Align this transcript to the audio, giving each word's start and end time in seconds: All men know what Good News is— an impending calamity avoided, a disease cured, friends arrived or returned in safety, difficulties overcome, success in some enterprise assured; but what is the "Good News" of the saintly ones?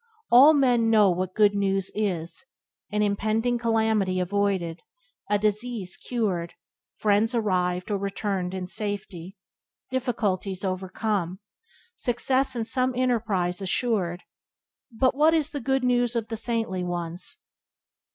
All 0.31 0.55
men 0.55 0.89
know 0.89 1.11
what 1.11 1.35
Good 1.35 1.53
News 1.53 1.91
is— 1.93 2.45
an 2.91 3.03
impending 3.03 3.59
calamity 3.59 4.19
avoided, 4.19 4.81
a 5.29 5.37
disease 5.37 5.95
cured, 5.95 6.55
friends 6.95 7.35
arrived 7.35 7.91
or 7.91 7.99
returned 7.99 8.55
in 8.55 8.65
safety, 8.65 9.37
difficulties 9.91 10.63
overcome, 10.65 11.39
success 11.93 12.55
in 12.55 12.65
some 12.65 12.95
enterprise 12.95 13.61
assured; 13.61 14.23
but 14.91 15.13
what 15.13 15.35
is 15.35 15.51
the 15.51 15.59
"Good 15.61 15.83
News" 15.83 16.15
of 16.15 16.29
the 16.29 16.35
saintly 16.35 16.83
ones? 16.83 17.37